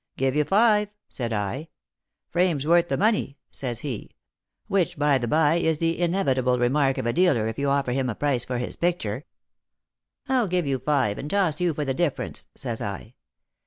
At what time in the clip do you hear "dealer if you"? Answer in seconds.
7.13-7.69